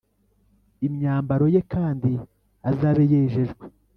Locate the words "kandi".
1.73-2.11